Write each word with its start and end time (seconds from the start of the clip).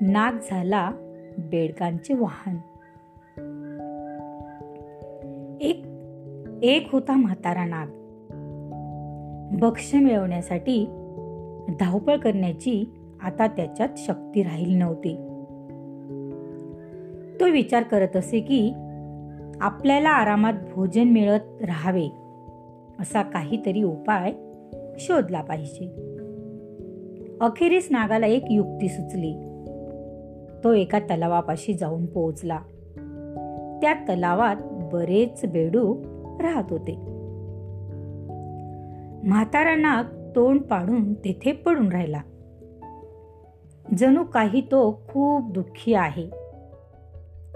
नाग 0.00 0.32
झाला 0.50 0.90
बेडकांचे 1.38 2.14
वाहन. 2.14 2.56
एक 5.60 5.84
एक 6.62 6.88
होता 6.92 7.12
म्हातारा 7.12 7.64
नाग 7.64 7.86
भक्ष्य 9.60 9.98
मिळवण्यासाठी 9.98 10.84
धावपळ 11.80 12.16
करण्याची 12.16 12.90
आता 13.22 13.46
त्याच्यात 13.46 13.88
शक्ती 13.96 14.42
राहिली 14.42 14.74
नव्हती. 14.74 15.14
तो 17.40 17.48
विचार 17.48 17.82
करत 17.82 18.16
असे 18.16 18.40
की 18.40 18.72
आपल्याला 19.60 20.08
आरामात 20.08 20.54
भोजन 20.74 21.04
मिळत 21.04 21.62
राहावे 21.62 22.08
असा 23.00 23.22
काहीतरी 23.22 23.82
उपाय 23.82 24.32
शोधला 24.98 25.40
पाहिजे. 25.40 25.86
अखेरीस 27.40 27.88
नागाला 27.90 28.26
एक 28.26 28.44
युक्ती 28.50 28.88
सुचली. 28.88 29.49
तो 30.64 30.72
एका 30.72 30.98
तलावापाशी 30.98 31.74
जाऊन 31.74 32.06
पोहोचला. 32.06 32.58
त्या 33.82 33.94
तलावात 33.94 34.56
बरेच 34.92 35.46
बेडूक 35.46 35.98
राहत 36.42 36.64
होते. 36.70 36.96
म्हातारा 39.28 39.74
नाग 39.74 40.04
तोंड 40.36 40.62
पाडून 40.62 41.14
तेथे 41.14 41.52
पडून 41.52 41.88
राहिला. 41.88 42.20
जणू 43.98 44.24
काही 44.24 44.60
तो 44.60 45.02
खूप 45.08 45.52
दुःखी 45.52 45.94
आहे. 45.94 46.30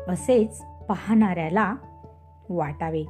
असेच 0.09 0.63
पाहणाऱ्याला 0.89 1.75
वाटावे. 2.49 3.03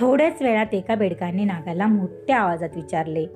थोड्याच 0.00 0.42
वेळात 0.42 0.66
एका 0.72 0.94
बेडकाने 0.94 1.44
नागाला 1.44 1.86
मोठ्या 1.86 2.38
आवाजात 2.38 2.68
विचारले 2.74 3.26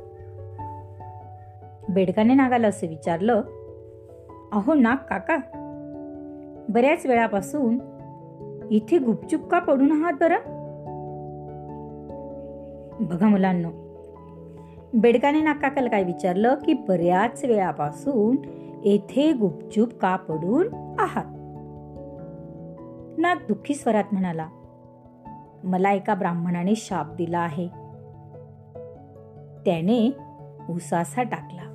बेडकाने 1.89 2.34
नागाला 2.34 2.69
असं 2.69 2.86
विचारलं 2.86 3.42
अहो 4.53 4.75
नाग 4.75 4.97
काका 4.97 5.36
बऱ्याच 6.69 7.06
वेळापासून 7.06 7.78
इथे 8.70 8.98
गुपचूप 8.98 9.48
का 9.48 9.58
पडून 9.58 9.92
आहात 9.92 10.12
बरं? 10.12 10.59
बघा 13.00 13.28
मुलांना 13.28 13.84
बेडकाने 14.94 15.41
नाग 15.41 15.55
काकाला 15.55 15.89
काय 15.89 16.05
विचारलं 16.05 16.55
की 16.55 16.72
बऱ्याच 16.72 17.44
वेळापासून 17.44 18.36
येथे 18.84 19.33
गुपचूप 19.33 19.92
का 19.92 20.16
पडून 20.16 20.94
आहात? 20.98 21.25
नाग 23.19 23.36
दुःखी 23.36 23.75
स्वरात 23.75 24.05
म्हणाला 24.12 24.48
मला 25.64 25.92
एका 25.92 26.14
ब्राह्मणाने 26.14 26.72
शाप 26.77 27.14
दिला 27.14 27.39
आहे. 27.39 27.69
त्याने 29.64 30.16
उसासा 30.70 31.22
टाकला. 31.22 31.68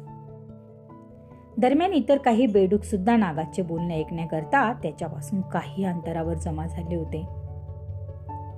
दरम्यान 1.58 1.94
इतर 1.94 2.18
काही 2.18 2.48
बेडूक 2.48 2.84
सुद्धा 2.84 3.16
नागाचे 3.16 3.62
बोलणे 3.62 4.00
ऐकण्याकरता 4.00 4.74
त्याच्यापासून 4.74 5.42
काही 5.42 5.86
अंतरावर 5.86 6.34
जमा 6.34 6.68
झाले 6.68 6.96
होते. 6.96 7.28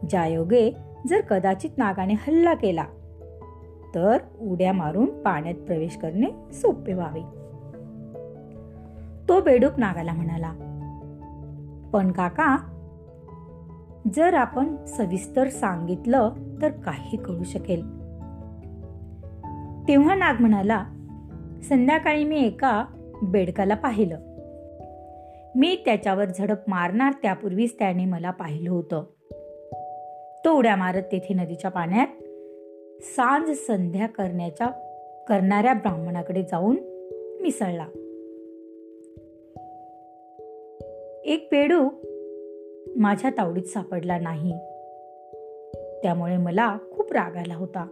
ज्यायोगे 0.10 0.72
जर 1.08 1.22
कदाचित 1.22 1.70
नागाने 1.78 2.14
हल्ला 2.14 2.54
केला 2.54 2.84
तर 3.96 4.18
उड्या 4.40 4.74
मारून 4.74 5.22
पाण्यात 5.22 5.56
प्रवेश 5.56 5.98
करणे 5.98 6.54
सोपे 6.54 6.94
व्हावे. 6.94 7.22
तो 9.30 9.42
बेडूक 9.42 9.72
नागाला 9.78 10.14
म्हणाला 10.14 10.52
पण 11.94 12.12
काका 12.12 12.58
जर 14.16 14.34
आपण 14.34 14.86
सविस्तर 14.86 15.50
सांगितलं 15.50 16.30
तर 16.62 16.70
काही 16.70 17.18
कळू 17.18 17.44
शकेल. 17.44 17.96
तेव्हा 19.88 20.16
नाग 20.16 20.36
म्हणाला 20.40 20.86
संध्याकाळी 21.70 22.24
मी 22.24 22.46
एका 22.46 22.86
बेडकाला 23.24 23.76
पाहिलं. 23.76 24.18
मी 25.56 25.82
त्याच्यावर 25.86 26.26
झडप 26.26 26.58
मारणार 26.68 27.14
त्यापूर्वीच 27.22 27.80
त्याने 27.80 28.06
मला 28.06 28.32
पाहिलं 28.32 28.72
होतं. 28.72 29.04
तो 30.46 30.52
उड्या 30.52 30.76
मारत 30.76 31.02
तेथे 31.12 31.34
नदीच्या 31.34 31.72
पाण्यात 31.72 32.08
सांज 33.04 33.52
संध्या 33.52 34.08
करण्याच्या 34.08 34.68
करणाऱ्या 35.30 35.74
ब्राह्मणाकडे 35.74 36.42
जाऊन 36.42 36.76
मिसळला. 37.42 37.86
एक 41.26 41.52
पेडू 41.52 41.90
माझ्या 42.96 43.30
तावडीत 43.30 43.64
सापडला 43.64 44.18
नाही. 44.20 44.52
त्यामुळे 46.04 46.38
मला 46.38 46.78
खूप 46.92 47.14
राग 47.14 47.36
आला 47.36 47.56
होता. 47.56 47.88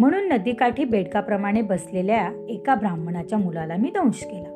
म्हणून 0.00 0.28
नदीकाठी 0.28 0.84
बेडकाप्रमाणे 0.84 1.62
बसलेल्या 1.62 2.46
एका 2.48 2.74
ब्राह्मणाच्या 2.74 3.38
मुलाला 3.38 3.76
मी 3.76 3.90
दंश 3.90 4.24
केला. 4.24 4.48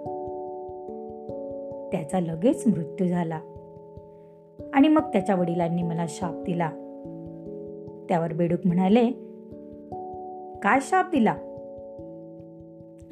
त्याचा 1.92 2.20
लगेच 2.20 2.66
मृत्यू 2.66 3.06
झाला. 3.06 3.40
आणि 4.74 4.88
मग 4.88 5.00
त्याच्या 5.00 5.34
वडिलांनी 5.34 5.82
मला 5.82 6.04
शाप 6.08 6.42
दिला. 6.42 6.68
त्यावर 8.08 8.32
बेडूक 8.32 8.58
म्हणाले 8.64 9.10
काय 10.62 10.78
शाप 10.82 11.10
दिला? 11.10 11.36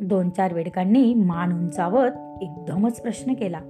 दोन 0.00 0.30
चार 0.30 0.54
बेडकांनी 0.54 1.14
मान 1.14 1.52
उंचावत 1.52 2.42
एकदमच 2.42 3.00
प्रश्न 3.00 3.32
केला. 3.32 3.60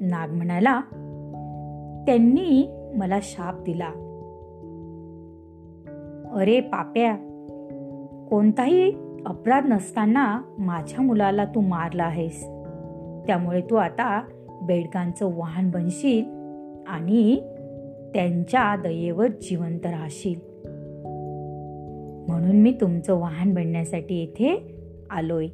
नाग 0.00 0.30
म्हणाला 0.30 0.80
त्यांनी 2.06 2.68
मला 2.94 3.18
शाप 3.22 3.62
दिला. 3.62 4.07
अरे 6.32 6.60
पाप्या 6.60 7.16
कोणताही 8.30 8.92
अपराध 9.26 9.66
नसताना 9.66 10.42
माझ्या 10.58 11.04
मुलाला 11.04 11.44
तू 11.44 11.60
मारला 11.60 12.04
आहेस. 12.04 12.42
त्यामुळे 13.26 13.60
तू 13.60 13.74
आता 13.74 14.22
बेडकांचं 14.62 15.38
वाहन 15.38 15.70
बनशील 15.70 16.24
आणि 16.86 17.36
त्यांच्या 18.14 18.76
दयेवर 18.76 19.26
जिवंत 19.26 19.86
राहशील. 19.86 20.40
म्हणून 22.28 22.56
मी 22.56 22.72
तुमचं 22.80 23.14
वाहन 23.14 23.54
बनण्यासाठी 23.54 24.18
येथे 24.18 24.76
आलोय. 25.10 25.46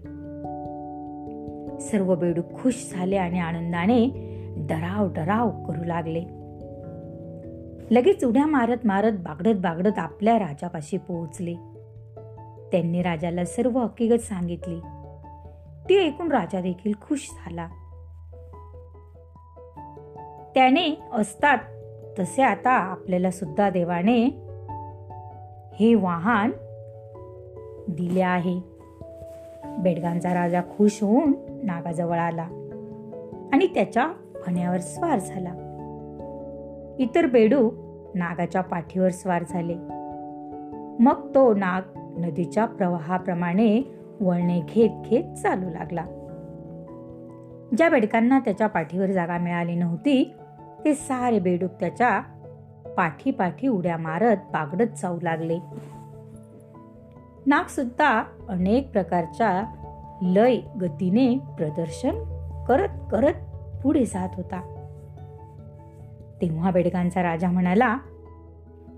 सर्व 1.81 2.15
बेडूक 2.15 2.53
खुश 2.55 2.91
झाले 2.93 3.17
आणि 3.17 3.39
आनंदाने 3.39 4.31
डराव 4.57 5.09
डराव 5.17 5.51
करू 5.51 5.85
लागले. 5.85 6.21
लगेच 7.91 8.25
उड्या 8.25 8.47
मारत 8.47 8.77
मारत 8.85 9.13
बागडत 9.13 9.55
बागडत 9.55 9.99
आपल्या 9.99 10.39
राजापाशी 10.39 10.97
पोहोचले. 10.97 11.55
त्यांनी 12.73 13.03
राजाला 13.03 13.45
सर्व 13.45 13.79
हकीकत 13.79 14.23
सांगितली. 14.23 14.81
ती 15.89 15.99
ऐकून 15.99 16.33
राजा 16.33 16.61
देखील 16.61 16.93
खुश 16.93 17.31
झाला. 17.31 17.69
त्याने 20.55 21.01
असतात 21.13 21.59
तसे 22.19 22.43
आता 22.43 22.71
आपल्याला 22.71 23.31
सुद्धा 23.31 23.71
देवाने 23.71 24.25
हे 25.81 25.95
वाहन 25.95 26.51
दिले 27.89 28.23
आहे. 28.23 28.61
बेडगांचा 29.79 30.35
राजा 30.35 30.61
खुश 30.61 31.03
होऊन 31.03 31.33
नागाजवळ 31.63 32.19
आला 32.19 32.49
आणि 33.53 33.67
त्याच्या 33.67 34.13
फण्यावर 34.47 34.79
स्वार 34.79 35.19
झाला. 35.19 35.64
इतर 36.99 37.27
बेडू 37.27 37.71
नागाच्या 38.15 38.61
पाठीवर 38.61 39.09
स्वार 39.09 39.45
झाले. 39.49 39.75
मग 41.03 41.35
तो 41.35 41.55
नाग 41.55 41.83
नदीच्या 41.97 42.65
प्रवाहाप्रमाणे 42.65 43.97
वळणे 44.21 44.61
घेत 44.61 44.91
घेत 45.05 45.35
चालू 45.35 45.71
लागला. 45.71 46.05
ज्या 47.77 47.89
बेडकांना 47.89 48.39
त्याच्या 48.39 48.67
पाठीवर 48.67 49.07
जागा 49.07 49.39
मिळाली 49.39 49.75
नव्हती 49.75 50.35
ते 50.85 50.95
सारे 50.95 51.39
बेडूक 51.39 51.71
त्याच्या 51.81 52.21
पाठी 52.97 53.31
पाठी 53.31 53.69
उड्या 53.69 53.97
मारत 53.97 54.37
बागडत 54.53 54.99
जाऊ 55.03 55.19
लागले. 55.23 55.59
नाग 57.47 57.65
सुद्धा 57.69 58.25
अनेक 58.49 58.93
प्रकारच्या 58.93 59.63
लय 60.23 60.57
गतीने 60.81 61.39
प्रदर्शन 61.39 62.15
करत 62.69 62.89
करत 63.11 63.35
पुढे 63.83 64.05
जात 64.05 64.29
होता. 64.37 64.74
तेव्हा 66.43 66.71
बेडकांचा 66.71 67.23
राजा 67.23 67.51
म्हणाला 67.51 67.99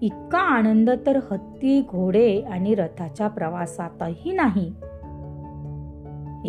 इतका 0.02 0.38
आनंद 0.38 0.90
तर 1.06 1.16
हत्ती 1.16 1.80
घोडे 1.80 2.40
आणि 2.40 2.74
रथाच्या 2.74 3.28
प्रवासातही 3.28 4.32
नाही. 4.32 4.68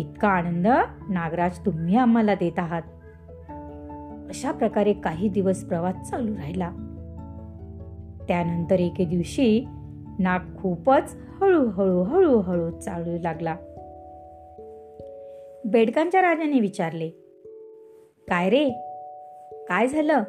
इतका 0.00 0.28
आनंद 0.28 0.66
नागराज 1.08 1.58
तुम्ही 1.58 1.96
आम्हाला 1.96 2.34
देत 2.34 2.58
आहात. 2.58 2.82
अशा 4.28 4.52
प्रकारे 4.52 4.92
काही 4.92 5.28
दिवस 5.28 5.64
प्रवास 5.64 6.10
चालू 6.10 6.36
राहिला. 6.36 6.70
त्यानंतर 8.28 8.80
एके 8.80 9.04
दिवशी 9.04 9.66
नाग 10.18 10.38
खूपच 10.58 11.16
हळूहळू 11.40 12.02
हळूहळू 12.02 12.70
चालू 12.70 13.18
लागला. 13.22 13.56
बेडकांच्या 15.64 16.22
राजाने 16.22 16.60
विचारले 16.60 17.08
काय 18.28 18.50
रे? 18.50 18.68
काय 19.68 19.88
झालं? 19.88 20.22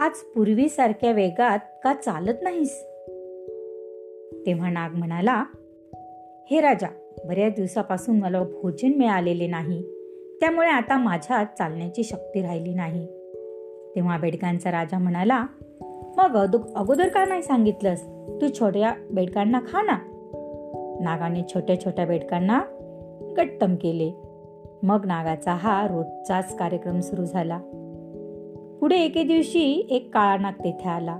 आज 0.00 0.10
पूर्वीसारख्या 0.10 1.12
वेगात 1.12 1.58
का 1.84 1.94
चालत 1.94 2.34
नाहीस? 2.42 2.82
तेव्हा 4.46 4.70
नाग 4.70 4.94
म्हणाला 4.94 5.44
हे 6.50 6.60
राजा 6.60 6.86
बऱ्याच 7.24 7.52
दिवसापासून 7.54 8.18
मला 8.18 8.42
भोजन 8.42 8.88
मिळालेले 8.88 9.46
नाही 9.46 9.82
त्यामुळे 10.40 10.68
आता 10.68 10.98
माझ्यात 10.98 11.46
चालण्याची 11.58 12.04
शक्ती 12.04 12.42
राहिली 12.42 12.74
नाही. 12.74 13.06
तेव्हा 13.96 14.18
बेडकांचा 14.18 14.72
राजा 14.72 14.98
म्हणाला 14.98 15.46
मग 16.16 16.56
अगोदर 16.76 17.08
का 17.08 17.24
नाही 17.24 17.42
सांगितलंस? 17.42 18.02
तू 18.40 18.46
छोट्या 18.60 18.94
बेडकांना 19.10 19.60
खा 19.60 19.82
ना. 19.82 19.98
नागाने 21.00 21.42
छोट्या 21.54 21.80
छोट्या 21.80 22.06
बेडकांना 22.06 22.60
गट्टम 23.36 23.74
केले. 23.74 24.10
मग 24.82 25.06
नागाचा 25.06 25.52
हा 25.52 25.86
रोजचाच 25.86 26.56
कार्यक्रम 26.56 27.00
सुरू 27.00 27.24
झाला. 27.24 27.60
पुढे 28.80 28.96
एके 28.96 29.22
दिवशी 29.22 29.86
एक 29.90 30.14
काळा 30.14 30.36
नाग 30.36 30.52
तेथे 30.52 30.88
आला. 30.88 31.18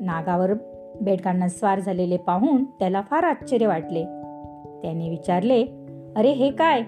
नागावर 0.00 0.52
बेडकांना 1.00 1.48
स्वार 1.48 1.80
झालेले 1.80 2.16
पाहून 2.16 2.64
त्याला 2.64 3.02
फार 3.10 3.22
आश्चर्य 3.22 3.66
वाटले. 3.66 4.04
त्याने 4.82 5.08
विचारले 5.08 5.64
अरे 6.16 6.30
हे 6.30 6.50
काय? 6.50 6.82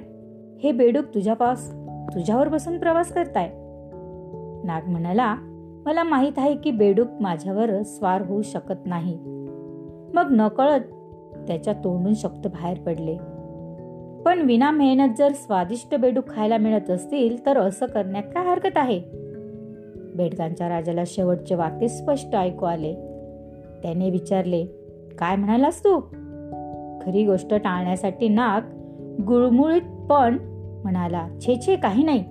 हे 0.63 0.73
बेडूक 0.73 1.05
तुझ्यापास 1.05 1.75
तुझ्यावर 2.15 2.49
बसून 2.49 2.79
प्रवास 2.79 3.13
करताय? 3.13 3.51
नाग 4.65 4.91
म्हणाला 4.91 5.35
मला 5.87 6.03
माहीत 6.03 6.33
आहे 6.37 6.57
की 6.57 6.71
बेडूक 6.71 7.09
माझ्यावर 7.21 7.83
स्वार 7.83 8.23
होऊ 8.23 8.43
शकत 8.43 8.87
नाही. 8.87 9.15
मग 10.15 10.29
नकळत 10.31 10.81
त्याच्या 11.49 11.73
तोंडून 11.73 12.15
शब्द 12.15 12.47
बाहेर 12.47 12.79
पडले. 12.79 13.17
पण 14.23 14.39
विना 14.39 14.71
मेहनत 14.71 15.15
जर 15.19 15.33
स्वादिष्ट 15.33 15.95
बेडूक 15.95 16.29
खायला 16.29 16.57
मिळत 16.57 16.91
असतील 16.91 17.47
तर 17.47 17.59
असं 17.59 17.87
करण्यात 17.87 18.25
काय 18.25 18.47
हरकत 18.51 18.77
आहे? 18.77 19.28
बेडकांच्या 20.19 20.69
राजाला 20.69 21.03
शेवटचे 21.07 21.55
वाक्य 21.55 21.89
स्पष्ट 21.89 22.37
ऐकू 22.37 22.67
आले. 22.67 22.95
त्याने 23.83 24.11
विचारले 24.11 24.65
काय 25.19 25.37
म्हणालास 25.37 25.81
तू? 25.81 26.01
खरी 27.03 27.27
गोष्ट 27.27 27.55
टाळण्यासाठी 27.55 28.29
नाक 28.29 28.63
गुळमुळीत 29.23 29.83
पण 30.11 30.39
म्हणाला 30.83 31.29
छे 31.41 31.57
छे 31.67 31.77
काही 31.77 32.03
नाही. 32.03 32.23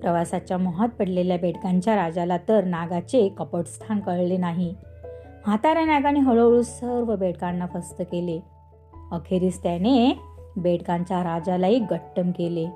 प्रवासाच्या 0.00 0.58
मोहात 0.58 0.88
पडलेल्या 0.88 1.36
बेडकांच्या 1.36 1.96
राजाला 1.96 2.36
तर 2.36 2.64
नागाचे 2.64 3.28
कपटस्थान 3.28 4.00
कळले 4.00 4.36
नाही. 4.36 4.74
म्हाताऱ्या 5.46 5.84
नागाने 5.84 6.20
हळूहळू 6.20 6.62
सर्व 6.62 7.16
बेडकांना 7.16 7.66
फस्त 7.66 8.02
केले. 8.02 8.40
अखेरीस 9.12 9.62
त्याने 9.62 10.18
बेडकांच्या 10.56 11.24
राजालाही 11.24 11.78
गट्टम 11.78 12.30
केले. 12.30 12.66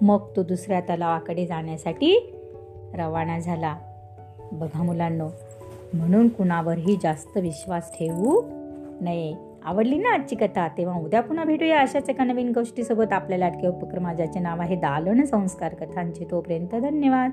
मग 0.00 0.20
तो 0.36 0.42
दुसऱ्या 0.42 0.80
तलावाकडे 0.80 1.46
जाण्यासाठी 1.46 2.35
रवाना 2.94 3.38
झाला. 3.38 3.76
बघा 4.52 4.82
मुलांनो 4.82 5.28
म्हणून 5.94 6.28
कुणावरही 6.28 6.96
जास्त 7.02 7.38
विश्वास 7.38 7.92
ठेवू 7.92 8.42
नये. 9.00 9.34
आवडली 9.64 9.98
ना 9.98 10.14
आजची 10.14 10.36
कथा? 10.36 10.68
तेव्हा 10.68 10.98
उद्या 10.98 11.20
पुन्हा 11.20 11.44
भेटूया 11.44 11.80
अशाच 11.80 12.10
एका 12.10 12.24
नवीन 12.24 12.52
गोष्टीसोबत 12.54 13.12
आपल्याला 13.12 13.46
अटके 13.46 13.66
उपक्रम 13.66 14.12
ज्याचे 14.12 14.40
नाव 14.40 14.60
आहे 14.60 14.76
दालन 14.76 15.24
संस्कार 15.24 15.74
कथांचे. 15.74 16.24
तोपर्यंत 16.30 16.74
धन्यवाद. 16.74 17.30